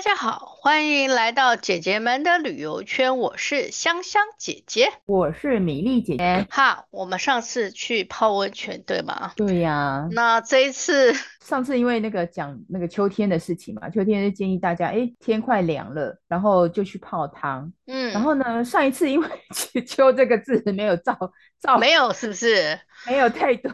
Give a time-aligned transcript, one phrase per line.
[0.00, 3.18] 大家好，欢迎来到姐姐们的旅游圈。
[3.18, 6.46] 我是香香姐姐，我是米粒姐姐。
[6.48, 9.32] 哈，我们上次去泡温泉，对吗？
[9.36, 10.08] 对呀、啊。
[10.12, 11.12] 那这一次，
[11.44, 17.70] 上次因为那个讲那个秋天的事情嘛，秋天就建议大家，哎，天快凉了，然后就去泡汤。
[17.86, 18.10] 嗯。
[18.12, 19.28] 然后呢，上一次因为
[19.84, 21.14] “秋”这个字没有照
[21.60, 22.78] 照，没有是不是？
[23.06, 23.72] 没有太多，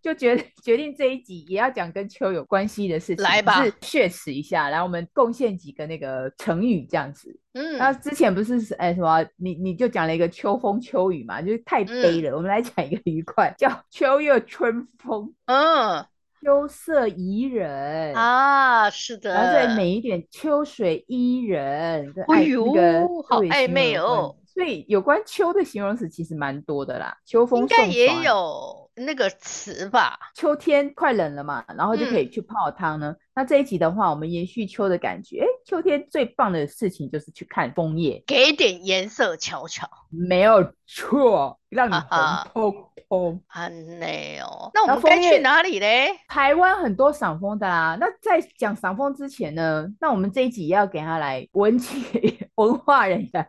[0.00, 7.38] 就决决定这一集也要讲跟秋有关系的事情，来吧，是血耻一下，来我们贡献几个那个成语这样子。
[7.54, 12.30] 嗯，那之前不是哎什么，你你就讲了一个秋风秋雨嘛，就是太悲了。
[12.30, 15.34] 嗯、我们来讲一个愉快，叫秋月春风。
[15.46, 16.06] 嗯，
[16.40, 22.12] 秋色宜人啊，是的，然后再美一点，秋水伊人。
[22.28, 24.36] 哎呦，那个好暧昧哦。
[24.46, 30.18] 所以有关秋的形容词其实蛮多的啦，秋风应该也有那个词吧？
[30.34, 33.10] 秋天快冷了嘛，然后就可以去泡汤呢。
[33.10, 42.18] 嗯、那这一集的话，我们延续秋的感觉，哎，秋天最棒的事情就是去看枫叶，给点颜色瞧瞧，没有错，让你红
[42.52, 42.88] 透。
[43.10, 44.70] 哦，很累哦。
[44.74, 46.08] 那我们该去哪里嘞？
[46.26, 47.96] 台湾很多赏枫的啊。
[47.98, 53.48] 那在讲赏枫之前呢，那我们这一集也要给他来文气 文化人呀。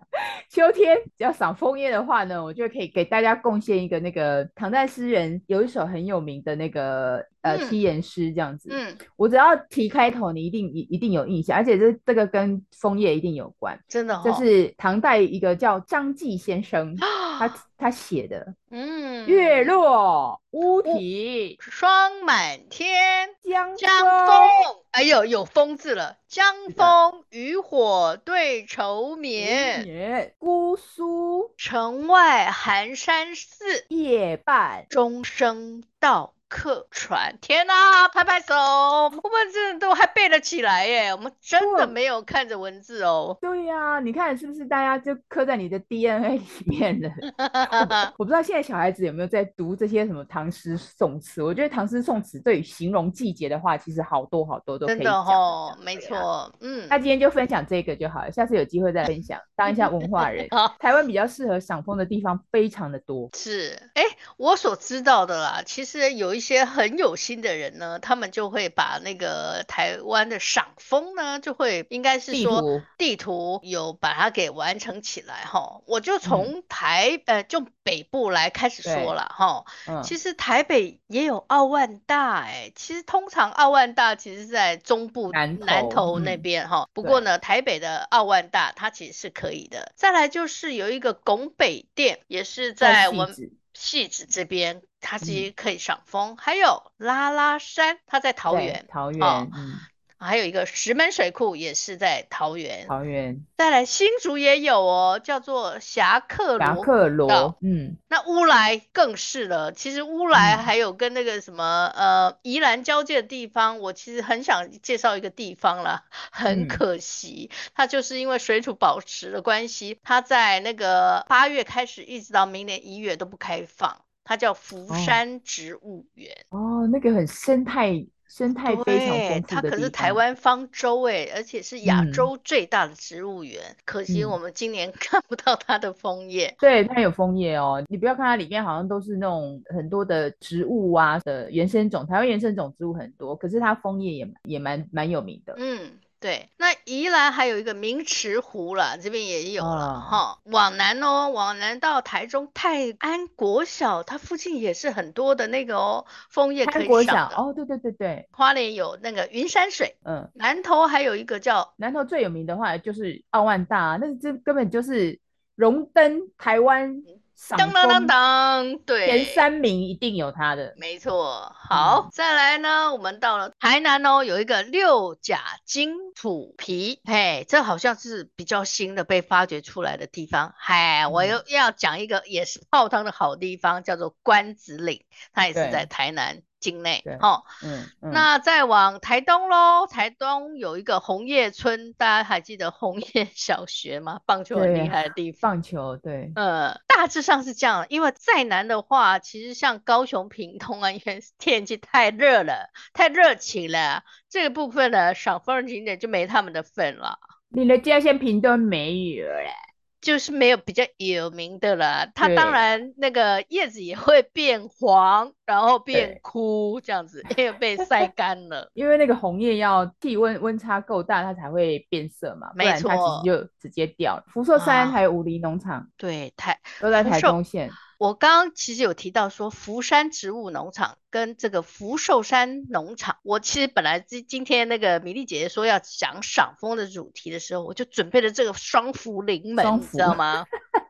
[0.50, 7.26] 秋天要赏枫叶的话呢，我就可以给大家贡献一个那个唐代诗人有一首很有名的那个。
[7.42, 14.22] 呃，七言诗这样子，嗯，我只要提开头，你一定一一定有印象，而且这这个跟枫叶一定有关，真的、哦。
[14.26, 16.94] 这是唐代一个叫张继先生，
[17.40, 23.90] 他他写的，嗯，月落乌啼霜满天，江江
[24.28, 24.48] 枫，
[24.92, 36.34] 哎呦，有风字了，江枫渔火对愁眠，姑苏城外寒山寺，夜半钟声到。
[36.50, 38.08] 客船，天哪！
[38.09, 41.14] 拍拍手，我们这都还背得起来耶！
[41.14, 43.37] 我们真的没有看着文字哦。
[43.39, 47.10] 对呀、啊，你看是不是大家就刻在你的 DNA 里面了？
[47.37, 51.43] 我，我不知道现在小孩子有没有在读这些什么唐诗宋词？
[51.43, 55.04] 我觉得唐诗宋词对于形容季节的话，其实好多好多都可以讲。
[55.04, 56.87] 真的哦，没错，嗯。
[56.89, 60.48] 那今天就分享这个就好了，下次有机会再分享，当一下文化人。
[60.80, 63.30] 台湾比较适合赏枫的地方非常的多。
[63.36, 64.04] 是，哎，
[64.37, 66.39] 我所知道的啦，其实有一。
[66.39, 72.64] 一些很有心的人呢，他们就会把那个台湾的赏枫呢，就会应该是说
[72.98, 75.82] 地图，有把它给完成起来哈。
[75.86, 79.66] 我就从台、嗯、呃就北部来开始说了哈。
[79.88, 86.83] 嗯、其实台北也有奥万大哎，其实通常奥万大其实是在中部南投，南投那边哈。
[86.83, 89.92] 嗯、不过呢，台北的奥万大它其实是可以的。
[89.98, 93.36] 再来就是有一个拱北店，也是在我们。
[93.73, 98.85] 汐止这边，它其实可以赏枫，嗯、还有拉拉山，它在桃园。
[98.89, 99.80] 桃园，哦、嗯，
[100.19, 102.85] 还有一个石门水库也是在桃园。
[102.87, 106.59] 桃园，再来新竹也有哦，叫做侠客罗。
[106.59, 109.71] 侠客罗，嗯，那乌来更是了。
[109.71, 124.01] 其实乌来还有跟那个什么，嗯、呃，宜兰交界的地方，我其实很想介绍一个地方了，很可惜，嗯、它就是因为水土保持的关系，它在那个八月开始，一直到明年一月都不开放。
[124.25, 129.48] 它叫福山植物园哦，哦，那个很生态，生态非常丰富。
[129.48, 133.62] 它可是台湾方舟哎，而且是亚洲最大的植物园。
[133.68, 136.48] 嗯、可惜我们今年 看不到它的枫叶。
[136.48, 145.56] 嗯、对，它有枫叶哦，你不要看它里面好像都是那种很多的植物啊的原生种，台湾原生种植物很多，可是它枫叶也也蛮蛮有名的。
[145.57, 145.92] 嗯。
[146.19, 150.38] 对，那宜兰还有一个明池湖了，这边也有了哈、哦。
[150.51, 157.35] 往南哦，往南到台中泰安国小，它附近也是很多的那个哦，枫叶可以赏的。
[157.38, 158.27] 哦，对对对对。
[158.31, 165.19] 花莲有那个云山水，嗯，南投还有一个叫南投最有名的话就是奥万大，那这根本就是
[165.56, 167.01] 荣登台湾。
[167.50, 171.52] 当当当当，对，前三名一定有他的，没错。
[171.56, 180.54] 好，嗯、再来呢，我们到了台南哦，有一个六甲金土皮，嘿，这好像是比较新的被发掘出来的地方。
[180.58, 186.44] 嗨，我又要讲一个也是泡汤的好地方，叫做关子岭，它也是在台南。
[186.60, 194.20] 境内，对哦，嗯，嗯，那再往台东喽，台东有一个红叶村，大家还记得红叶小学吗？
[194.26, 207.20] 棒球很厉害的地方，棒球，对，呃，大致上是这样，因为再南的话，其实像高雄屏东啊，因为天气太热了，太热情了，这个部分呢，赏枫的景点就没他们的份了。
[207.52, 209.69] 你的家乡屏东没有了。
[210.01, 212.10] 就是没有比较有名的了。
[212.16, 218.69] 它当然那个叶子也会变黄，然后变枯这样子，因为被晒干了。
[218.74, 224.24] 因为那个红叶要气温温差够大，它才会变色嘛，不然它其实就直接掉了。
[224.28, 227.69] 福寿山还有五里农场，对，台都在台中县。
[228.00, 240.46] 我刚刚其实有提到说福山植物农场跟这个福寿山农场，我其实本来今今天那个米粒姐姐说要讲赏枫的主题的时候，我就准备了这个双福临门，你知道吗？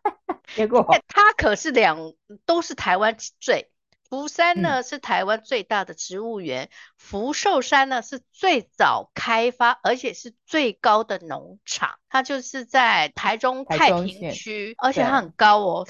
[0.56, 2.14] 结果它可是两
[2.46, 3.72] 都是台湾最，
[4.08, 15.88] 福山呢是台湾最大的植物园，嗯、福寿山呢是最早开发而且是最高的农场，它就是在台中太平区，而且它很高哦。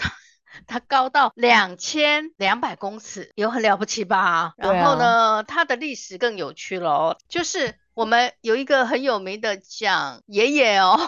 [0.68, 4.54] 它高到两千两百公尺，有很了不起吧？
[4.58, 11.00] 然后呢，它的历史更有趣了哦，就是我们有一个很有名的讲爷爷哦。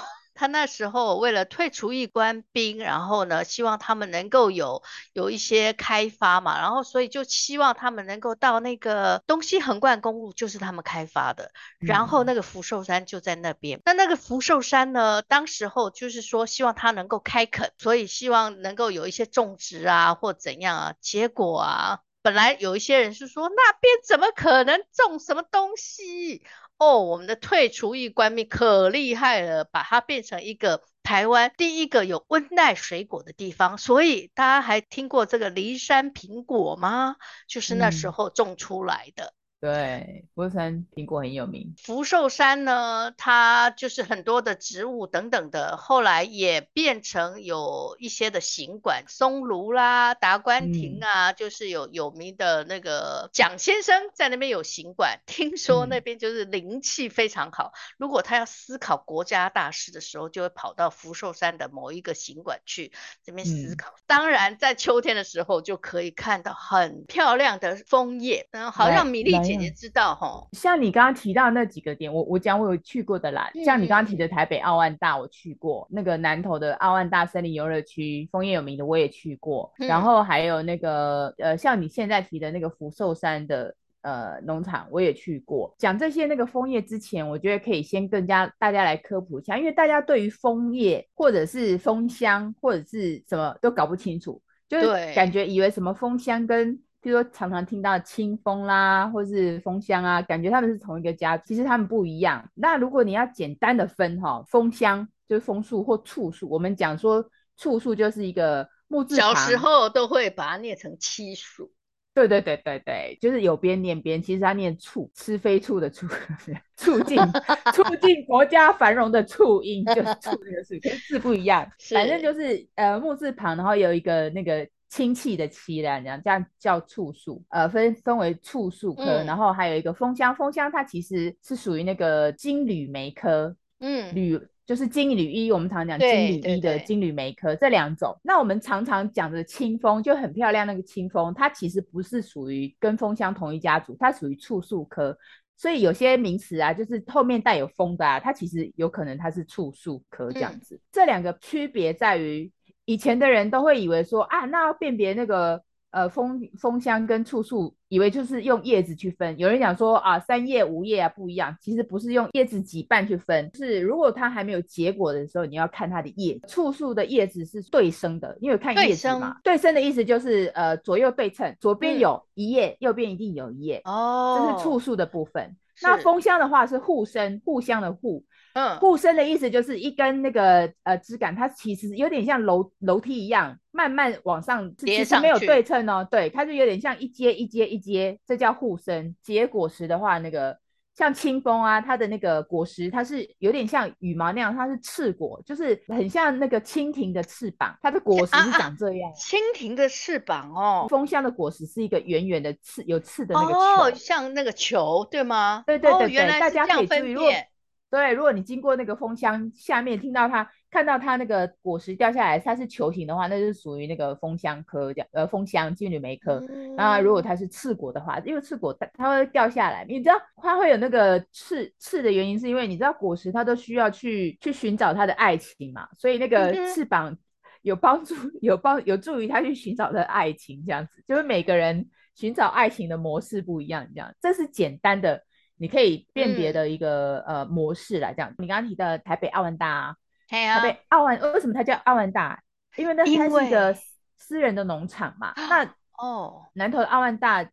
[0.42, 4.82] 他那时候为了退出一官兵，然后呢，希望他们能够有
[5.14, 13.82] 有一些开发嘛，然后所以就希望他们能够到那个东西横贯公路，就是他们开发的，然后那个福寿山就在那边。
[13.86, 20.96] 那、嗯、那个福寿山呢，当时候就是说希望它能够开垦，所以希望能够有一些种植啊或怎样啊。
[21.02, 26.44] 结果啊，本来有一些人是说那边怎么可能种什么东西？
[26.82, 33.78] 哦，我们的退除役官兵可厉害了，把它变成一个台湾第一个有温带水果的地方。
[33.78, 37.18] 所以大家还听过这个梨山苹果吗？
[37.48, 39.26] 就是那时候种出来的。
[39.26, 41.76] 嗯对，福寿山苹果很有名。
[41.78, 57.72] 福寿山呢，它就是很多的植物等等的，后来也变成有一些的行馆，松庐啦、达官亭啊，嗯、就是有有名的那个蒋先生在那边有行馆，听说那边就是灵气非常好。
[57.76, 62.92] 嗯、如果他要思考国家大事的时候，就会跑到福寿山的某一个行馆去
[63.24, 63.92] 这边思考。
[63.92, 69.60] 嗯、当然，在秋天的时候就可以看到很漂亮的枫叶，嗯好像米粒姐。
[69.60, 73.50] 姐姐知道哈，像你刚刚提到那几个点，我我讲我有去过的啦。
[73.56, 79.72] 嗯、像你刚刚提的台北奥万大，我去过；那个南投的奥万大森林游乐区，枫叶有名的我也去过。
[79.80, 85.74] 嗯、然后还有那个呃，像你现在提的那个福寿山的呃农场，我也去过。
[85.78, 102.48] 讲这些那个枫叶之前，我觉得可以先更加大家来科普一下，因为大家对于枫叶或者是枫香或者是什么都搞不清楚，就是感觉以为什么枫香跟比如说，常常听到清风啦，或是风箱啊，感觉他们是同一个家，其实他们不一样。
[102.54, 107.28] 那如果你要简单的分哈，风箱就是枫树或簇树，我们讲说
[107.58, 111.72] 簇树就是一个木字旁，小时候都会把它念成七树。
[112.14, 116.06] 对对对对对，就是有边念边，其实它念促，吃非处的促，
[116.78, 117.18] 促进
[117.74, 124.68] 促进国家繁荣的促音，就是促这个字，跟字不一样， 反正就是呃木字旁，然后有一个那个。
[124.92, 138.14] 亲戚的戚啦，这样这样叫簇树，呃，分分为簇树科，嗯、然后还有一个枫香，枫香它其实是属于那个金缕梅科，嗯，缕就是金缕衣，我们常常讲金缕衣的金缕梅科这两种。
[138.22, 145.18] 那我们常常讲的清风就很漂亮，那个清风它其实不是属于跟枫香同一家族，它属于簇树科，
[145.56, 150.76] 所以有些名词啊，就是后面带有风的啊，它其实有可能它是簇树科这样子。
[150.76, 152.52] 嗯、这两个区别在于。
[152.86, 159.38] 以前的人都会以为说啊，那要辨别那个呃枫枫香跟簇树，以为就是用叶子去分。
[159.38, 166.40] 有人讲说啊，三叶五叶啊不一样，其实不是用叶子几瓣去分，是如果它还没有结果的时候，你要看它的叶。
[166.48, 169.38] 簇树的叶子是对生的，因为看叶子嘛。
[169.44, 173.82] 对生，的意思就是呃左右对称，左边有一叶，嗯、右边一定有一叶。
[173.86, 175.56] 哦，这是簇树的部分。
[175.84, 178.24] 那枫香的话是互生，互相的互。
[178.54, 186.08] 嗯，护身的意思就是一根那个呃枝杆，它其实有点像楼楼梯一样，慢慢往上，其实没有对称哦。
[186.10, 189.16] 对，它就有点像一阶一阶一阶，这叫护身。
[189.22, 190.58] 结果实的话，那个
[190.96, 199.10] 像清风啊，它的那个果实，它是有点像羽毛那样，它是翅果，就是很像那个蜻蜓的翅膀，它的果实是长这样。
[199.10, 205.64] 啊啊、蜻蜓的翅膀哦，风香的果实是一个圆圆的刺，有刺的那个球，哦，像那个球，对吗？
[205.66, 207.48] 对对对对，哦、原来是这样分辨。
[207.92, 216.42] 对，如果你经过那个蜂箱下面，听到它看到它那个果实掉下来，它是球形的话，那就是属于那个蜂箱科这样，呃，蜂箱金缕梅科。
[216.50, 227.14] 嗯、那如果它是刺果的话，因为刺果它它会掉下来，你知道它会有那个刺刺的原因，是因为你知道果实它都需要去去寻找它的爱情嘛，所以那个翅膀
[227.62, 235.22] 有帮助，有帮有助于它去寻找它的爱情，这样子，就是每个人寻找爱情的模式不一样，这样，这是简单的。
[235.62, 239.96] 你可以辨别的一个、嗯、呃模式来讲，你刚刚提到台北奥万大，
[240.28, 242.42] 台北奥万为什么它叫奥万大？
[242.78, 243.78] 因为那它是一个
[244.18, 245.32] 私人的农场嘛。
[245.36, 245.64] 那
[246.00, 247.48] 哦，南投的奥万大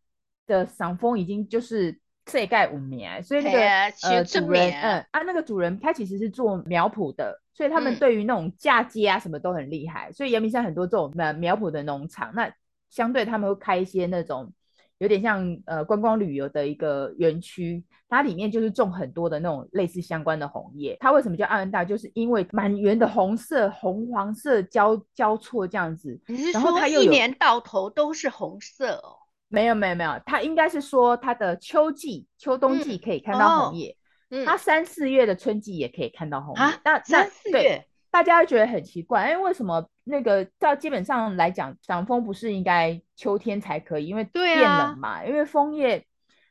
[0.47, 10.11] 的赏枫已经就是世盖五年，所以那个呃主人，嗯啊那个主人他其实是做苗圃的，所以他们对于那种嫁接啊什么都很厉害。
[10.13, 12.51] 所以阳明山很多这种苗苗圃的农场，那
[12.89, 14.51] 相对他们会开一些那种。
[14.99, 20.95] 有点像呃观光旅游的一个园区，它里面就是种很多的那种类似相关的红叶。
[20.99, 21.83] 它为什么叫奥万大？
[21.83, 26.19] 就是因为满园的红色、红黄色交交错这样子。
[26.27, 29.17] 你是说一年到头都是红色哦？
[29.47, 33.95] 没有没有没有，它应该是说它的秋季、秋冬季可以看到红叶，
[34.29, 36.61] 嗯哦、它三四月的春季也可以看到红叶。
[36.61, 37.85] 啊、那三四月。
[38.11, 44.07] 大家会觉得很奇怪，哎，为什么那个照基本上来讲，赏枫不是应该秋天才可以？
[44.07, 45.19] 因为变冷嘛。
[45.19, 46.03] 啊、因为枫叶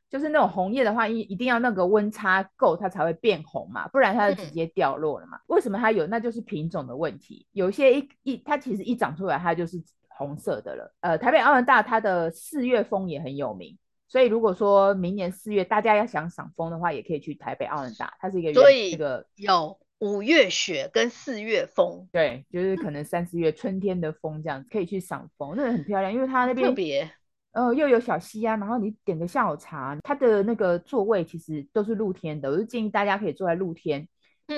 [0.09, 5.37] 就是那种红叶的话，一一定要那个温差够，它才会变红嘛，不然它就直接掉落了嘛。
[5.37, 6.07] 嗯、为什么它有？
[6.07, 7.47] 那就是品种的问题。
[7.53, 9.77] 有些一一它其实一长出来，它就是
[10.09, 10.95] 红色的了。
[11.01, 19.79] 呃，台北奥万大它的四月枫也很有名，所以如果说明年四月大家要想赏枫的话，也可以去台北奥兰大，它是一个所以这个有。
[20.01, 27.11] 五月雪跟四月风，对，就是可能三四月春天的风这样子，可以去赏风，那个很漂亮，因为它那边特别，
[27.51, 34.07] 呃，又有小溪啊，然后你点个下午茶，它的那个座位其实都是露天的，我就建议大家可以坐在露天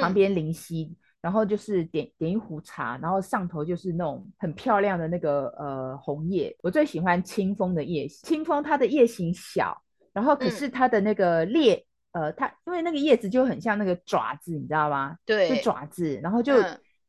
[0.00, 9.82] 旁边临溪，嗯、然后就是点点一壶茶，然后上头就是那种很漂亮的那个呃红叶，我最喜欢清风的叶，清风它的叶型小，
[10.12, 11.76] 然后可是它的那个裂。
[11.76, 15.16] 嗯呃，它因为那个叶子就很像那个爪子，你知道吗？
[15.24, 16.60] 对，就爪子，然后就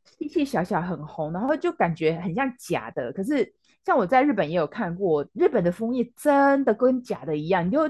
[0.06, 3.12] 细细小小很红，嗯、然后就感觉很像假的。
[3.12, 3.52] 可是
[3.84, 7.90] 像我在日本也有看过，日本的枫叶真的跟假的一样，你就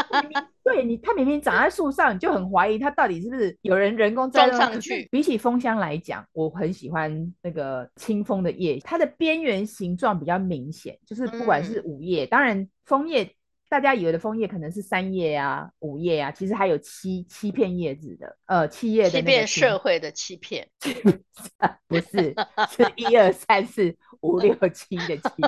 [0.64, 5.06] 对你，它明明长在树上，你就很怀疑它到底是不是有人人工装上去。
[5.12, 13.30] 比起枫香来讲，我很喜欢那个清风的叶，它的边缘形状比较明显，就是不管是五叶，嗯、当然枫叶。
[13.68, 19.16] 大家以为的枫叶可能是三叶啊、五叶啊，其实还有七七片叶子的，呃，七叶的七。
[19.16, 20.68] 欺骗社会的欺骗
[21.88, 22.34] 不是，
[22.70, 25.42] 是一二三四五六七的七。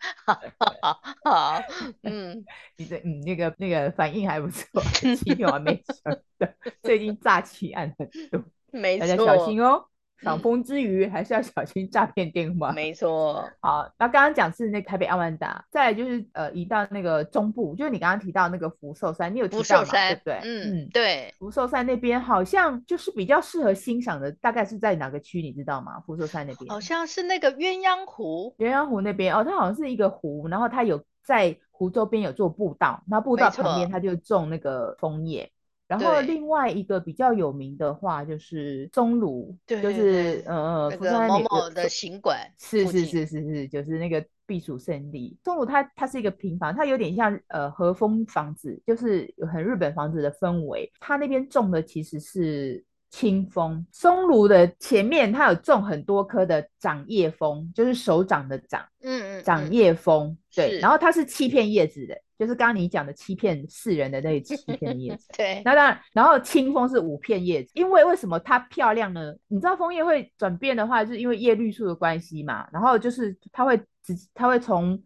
[0.24, 0.40] 好
[0.80, 1.62] 好好，
[2.02, 2.44] 嗯，
[2.76, 4.80] 你的嗯那个那个反应还不错，
[5.16, 6.48] 欺骗我没想到，
[6.82, 9.84] 最近诈欺案很多，没错，大家小心哦。
[10.20, 12.72] 赏枫之余，还是要小心诈骗电话。
[12.72, 13.48] 没错。
[13.60, 19.88] 好，那刚刚讲是那台北阿万达，再来就是呃，移到那个中部，就是你刚刚提到那个福寿山，你有提到吗？
[19.90, 20.40] 对不对？
[20.42, 21.32] 嗯嗯，对。
[21.38, 25.40] 福寿山那边好像就是比较适合欣赏的，大概是在哪个区？
[25.40, 26.00] 你知道吗？
[26.06, 28.54] 福寿山那边好像是那个鸳鸯湖。
[28.58, 35.50] 鸳鸯湖那边哦，它好像是一个湖，然后它有在湖周边有做步道，那步道旁边它就种那个枫叶。
[35.88, 45.34] 然后另外一个比较有名的话就是松庐，对就是呃福寿山某某的行馆，是是是是是，就是那个避暑胜地。
[45.42, 50.92] 松庐它它是一个平房，它有点像呃和风房子，就是有很日本房子的氛围。
[51.00, 62.14] 它那边种的其实是清风，松庐的前面它有种很多棵的掌叶枫，就是手掌的掌，嗯嗯，掌叶枫，对，然后它是七片叶子的。
[62.38, 65.60] 就是刚刚你讲的欺骗世人的那七片叶子，对。
[65.64, 69.34] 那当然，然后清风是五片叶子，因为为什么它漂亮呢？
[69.48, 72.68] 你知道枫叶会转变的话，就是因为叶绿素的关系嘛。
[72.72, 75.02] 然后就是它会直，它会从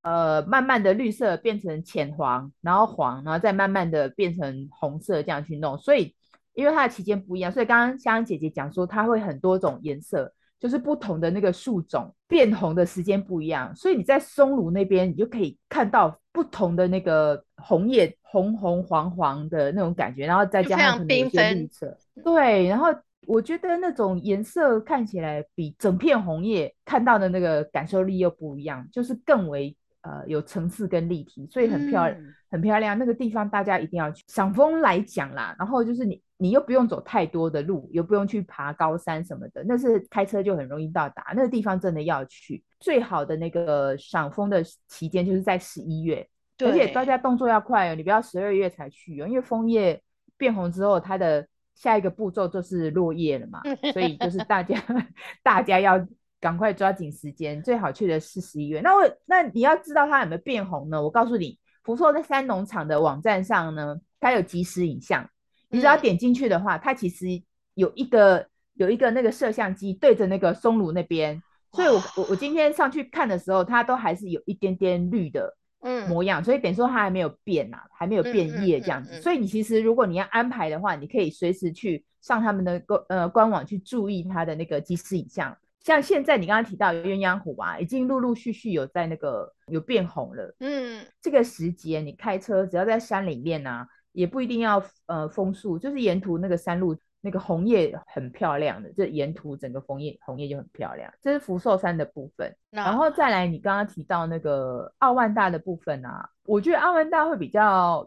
[0.00, 5.76] 呃慢慢的绿色变成浅黄，然后黄，然后再慢慢的变成红色这样去弄。
[5.76, 6.16] 所以
[6.54, 10.32] 因为它的期间不一样，所以刚刚香香姐姐讲说它会很多种颜色。
[10.60, 22.88] 就是不同的那个树种变红的时间不一样，所以你在松庐那边，你就可以看到不同的那个红叶，红红黄黄的那种感觉，然后再加上可能有些绿色，对，然后
[23.26, 32.98] 我觉得那种颜色看起来比整片红叶看到的那个感受力又不一样，就是更为呃有层次跟立体，所以很漂亮，嗯、很漂亮。
[32.98, 34.24] 那个地方大家一定要去。
[34.28, 36.22] 赏枫来讲啦，然后就是你。
[36.42, 41.34] 你又不用走太多的路，又不用去爬高山什么的，那是开车就很容易到达。
[41.36, 46.26] 那个地方真的要去，最好的那个赏枫的期间就是在十一月，
[46.64, 50.02] 而且大家动作要快哦，你不要十二月才去哦，因为枫叶
[50.38, 53.60] 变红之后，它的下一个步骤就是落叶了嘛，
[53.92, 54.82] 所以就是大家
[55.44, 55.98] 大家要
[56.40, 58.80] 赶快抓紧时间，最好去的是十一月。
[58.80, 61.02] 那我那你要知道它有没有变红呢？
[61.02, 65.28] 我告诉你，福寿在三农场的网站上呢，它有即时影像。
[65.68, 67.26] 你只要点进去的话，嗯、它其实
[67.74, 71.40] 有一个有一个那个摄像机对着那个松芦那边，
[71.72, 79.10] 所以我我我今天上去看的时候，它都还是有一点点绿的嗯模样，嗯、所以等于说它还没有变呐、啊，还没有变叶这样子。
[79.10, 85.56] 嗯嗯嗯嗯、所以你其实如果你要安排的话，你可以随时去上他们的官呃官网去注意它的那个即时影像。
[85.82, 90.54] 像现在你刚刚提到鸳鸯湖啊，已经陆陆续续有在那个有变红了。
[90.60, 101.10] 嗯，这个时节你开车只要在山里面啊，也不一定要呃枫树，就是沿途那个山路那个红叶很漂亮的，这沿途整个枫叶红叶就很漂亮。
[101.22, 108.06] 这是福寿山的部分，然后再来你刚刚提到那个奥万大的部分啊，我觉得奥万大会比较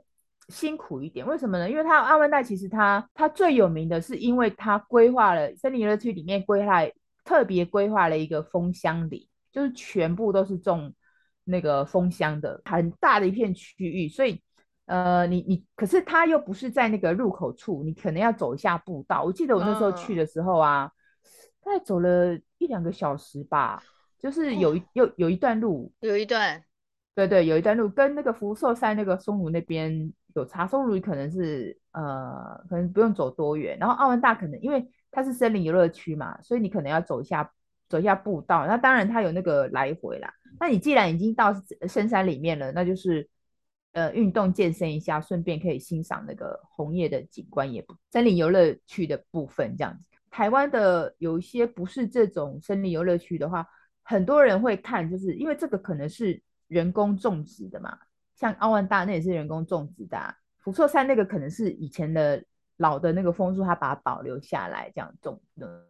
[0.49, 1.67] 辛苦一点，为什么呢？
[1.67, 6.83] 因为它奥万大其实它它最有名的是因为它规划了森林游乐区里面规划。
[7.23, 10.93] 特别规划了一个枫香林，就是全部都是种
[11.45, 14.09] 那个枫香的，很大的一片区域。
[14.09, 14.41] 所以，
[14.85, 19.23] 呃，你你可是它又不是在那个入口处，你可能要走一下步道。
[19.23, 20.91] 我记得我那时候去的时候啊，
[21.63, 23.81] 大概走了一两个小时吧，
[24.19, 26.61] 就是有一有有一段路，有一段，
[27.15, 30.67] 对对，有一段路跟那个福寿山那个松庐那边有差。
[30.67, 34.85] 松庐可能是呃，可能不用走多远，然后奥万大可能因为。
[35.15, 37.47] 它是森林游乐区嘛，所以你可能要走一下，
[37.87, 38.65] 走一下步道。
[38.65, 40.33] 那当然它有那个来回啦。
[40.59, 41.53] 那你既然已经到
[41.87, 43.29] 深山里面了，那就是
[43.91, 50.03] 呃运动健身一下，顺便可以欣赏那个红叶的景观，也森林游乐区的部分这样子。
[50.31, 53.63] 台湾的有一些不是这种森林游乐区的话，
[54.01, 57.95] 很多人会看，就是因为这个可能是人工种植的嘛，
[58.33, 62.43] 像奥万大那也是人工种植的啊，福寿山那个可能是以前的。
[62.77, 65.85] 老的那个枫树，它把它保留下来，这样种的。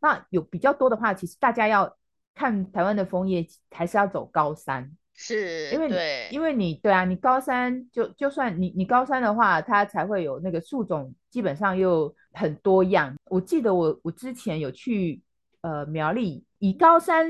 [0.00, 1.96] 那有比较多的话，其实大家要
[2.32, 13.12] 看台湾的枫叶，还是要走高山，是因为对，因为你对啊，你高山就就算你你高山的话，它才会有那个树种，基本上又很多样。
[13.24, 15.20] 我记得我我之前有去
[15.62, 17.28] 呃苗栗，以高山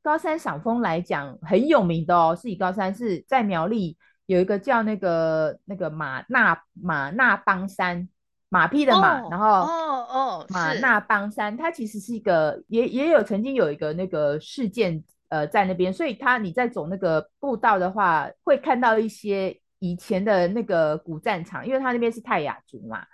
[0.00, 8.08] 高山赏枫来讲很有名的哦，是以高山是在苗栗有一个叫那个那个马那马那邦山。
[8.50, 23.04] 马屁的马，哦、然后哦哦，马那邦山，它其实是一个也也有曾经有一个那个事件呃在那边，所以它你在走那个步道的话，会看到一些以前的那个古战场，因为它那边是泰雅族嘛，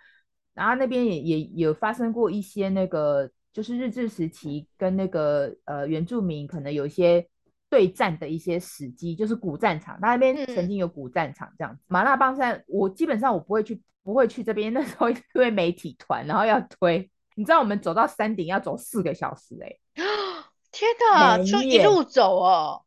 [0.53, 7.27] 然后那边也也有发生过一些那个就是日治时期跟那个呃原住民可能有一些
[7.71, 11.81] 对战的一些史迹，就是古战场，它那边曾经有古战场这样子。
[11.85, 13.81] 嗯、马那邦山，我基本上我不会去。
[14.03, 19.81] 不会去这边， 那时候因为媒体团，然后要推，你知道我们走到山顶要走四个小时哎、欸！
[20.73, 22.83] 天哪，就一路走哦。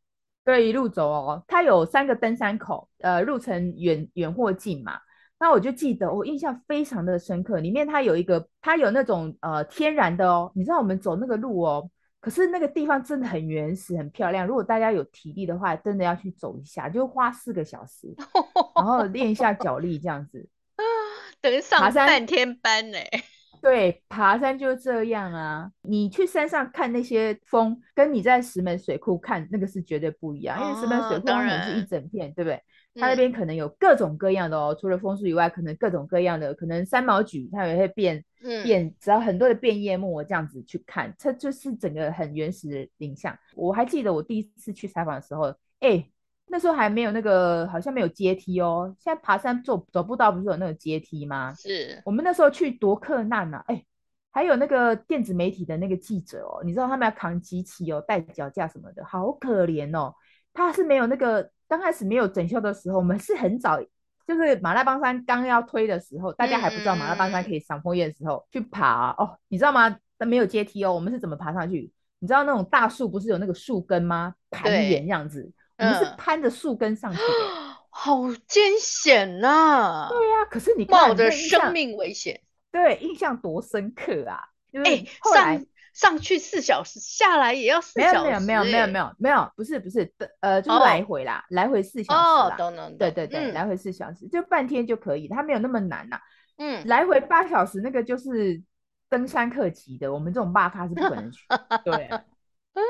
[0.45, 1.43] 对，一路走哦。
[1.47, 4.99] 它有三个登山口，呃，路程远远或近嘛。
[5.39, 7.60] 那我就记得，我印象非常的深刻。
[7.60, 10.52] 里面它有一个，它有那种呃天然的哦。
[10.56, 11.89] 你知道我们走那个路哦，
[12.21, 14.47] 可是那个地方真的很原始，很漂亮。
[14.47, 18.13] 如果大家有体力的话，真的要去走一下，就花四个小时，
[18.76, 20.47] 然后练一下脚力这样子。
[21.43, 22.97] 等于上半天班呢？
[23.62, 25.69] 对，爬山就这样啊。
[25.82, 30.58] 你去山上看那些枫，跟你在石门水库看那个是绝对不一样。
[30.58, 32.62] 哦、因为石门水库可能是一整片，对不对？
[32.95, 43.38] 它那边可能有各种各样的哦，嗯、除了枫树以外，可能各种各样的，可能三毛榉它也会变、嗯、变，只要很多的变叶木这样子去看，它就是整个很原始的景象。
[43.56, 46.06] 我还记得我第一次去采访的时候，哎。
[46.47, 48.95] 那时候还没有那个，好像没有阶梯哦。
[48.99, 51.53] 现在爬山走走步道不是有那个阶梯吗？
[51.56, 53.84] 是我们那时候去多克难啊，哎，
[54.32, 60.13] 还有那个电子媒体的那个记者哦，你知道他们要扛机器哦，带脚架什么的，好可怜哦。
[60.53, 63.82] 他是没有那个刚开始没有整修的时候，我们是很早，
[64.27, 69.97] 就是马拉邦山刚要推的时候，大家还不知道马拉邦山可以赏枫叶的时候、嗯、去爬、啊、哦，你知道吗？
[70.19, 71.91] 但没有阶梯哦，我们是怎么爬上去？
[72.19, 74.36] 你知道那种大树不是有那个树根吗？
[74.51, 75.51] 盘岩这样子。
[75.84, 80.08] 我们是攀着树根上去的，嗯， 好艰险呐！
[80.10, 82.41] 对呀，啊，可是你冒着生命危险，
[82.72, 84.39] 对，印象多深刻啊！
[84.84, 96.22] 哎，上上去四小时，下来也要四小时，欸，没有没有没有没有没有没有，不是不是的，呃，就是来回啦，哦，来回四小时啦，哦，对对对，嗯，来回四小时，就半天就可以，它没有那么难呐，啊。
[96.58, 98.62] 嗯，来回八小时，那个就是
[99.10, 101.39] 登山客级的，我们这种大咖是不可能去，
[101.86, 102.10] 对，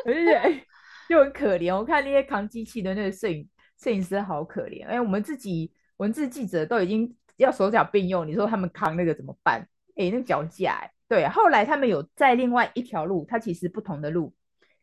[0.06, 0.65] 而且。
[1.09, 3.47] 就很可怜，我看那些扛机器的那个摄影
[3.81, 4.85] 摄影师好可怜。
[4.87, 9.67] 哎，我们自己文字记者都已经要手脚并用，你说他们扛那个怎么办？
[9.95, 11.27] 哎，那个脚架，哎，对。
[11.27, 14.33] 后来他们有在另外一条路，它其实不同的路。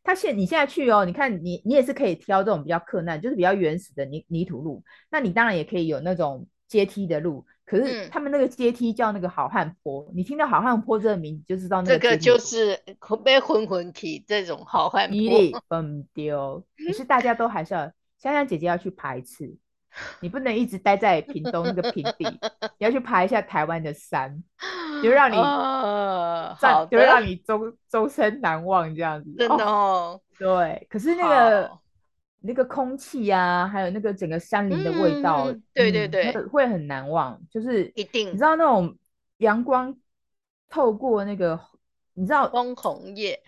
[0.03, 4.83] 它现你现在去哦，你看你你也是可以挑这种比较困难，就是比较原始的泥泥土路。
[5.11, 7.45] 那你当然也可以有那种阶梯的路。
[7.67, 12.77] 可是他们那个阶梯叫那个好汉坡，嗯、你听到好汉坡这个名字就知道那个这个就是
[13.23, 15.17] 被混混体这种好汉坡。
[15.17, 17.83] 一粒崩丢，可是大家都还是要，
[18.19, 19.57] 香香姐姐要去爬一次，
[20.19, 22.25] 你不能一直待在屏东那个平地，
[22.79, 24.43] 你要去爬一下台湾的山，
[25.01, 26.57] 就让你，呃、
[26.91, 29.33] 就让你终终身难忘这样子。
[29.39, 30.87] 真的哦，对。
[30.91, 31.71] 可是那个
[32.41, 37.41] 那个空气啊，还有那个整个山林的味道，嗯、对对对、嗯，会很难忘。
[37.51, 38.97] 就是一定，你知道那种
[39.39, 39.97] 阳光
[40.69, 41.61] 透过那个，
[42.15, 43.41] 你知道枫红叶，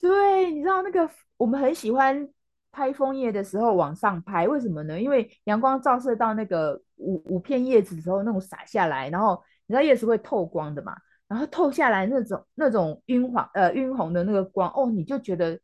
[0.00, 2.28] 对，你知道那个我们很喜欢。
[2.74, 4.98] 拍枫叶的时候往上拍，为什么呢？
[4.98, 10.96] 因为阳光照射到那个五五片叶子的时候，那种洒下来，然后你知道叶子会透光的嘛，
[11.28, 15.60] 然后透下来那种那种晕黄呃晕红的那个光哦，你就觉得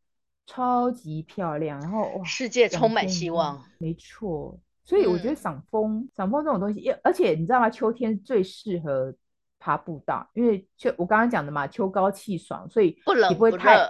[0.48, 4.58] 超级漂亮，然后哇，世界充满希望，没错。
[4.82, 7.68] 所以我觉得赏枫赏枫这种东西，而且你知道吗？
[7.68, 9.14] 秋天最适合
[9.58, 13.88] 爬步道，因为秋我刚刚讲的嘛，秋高气爽，所以不冷不会太。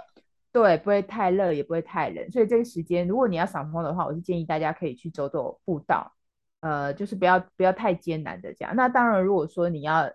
[0.51, 6.11] 对，不会太热，也不会太冷，所以这个时间，如果你要赏枫的话，我是建议大家可以去走走步道，
[6.61, 8.75] 呃，就是不要不要太艰难的这样。
[8.75, 10.11] 那当然，如果说你要呃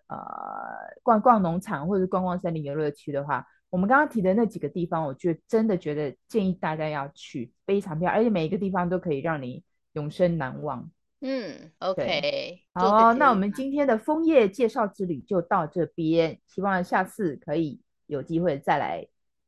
[1.04, 10.88] 逛逛农场或者逛逛森林游乐区的话，我们刚刚提的那几个地方，我觉得真的觉得建议大家要去，非常漂亮，而且每一个地方都可以让你永生难忘。
[11.22, 19.04] 嗯，OK，好，那我们今天的枫叶介绍之旅就到这边，希望下次可以有机会再来。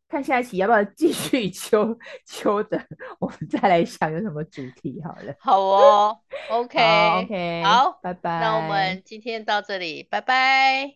[0.09, 2.85] 看下一期要不要继续秋秋的，
[3.21, 5.33] 我们再来想有什么主题好了。
[5.39, 6.19] 好哦，
[6.51, 8.41] OK，好，OK，好，拜拜。
[8.41, 10.85] 那我们今天到这里，拜拜。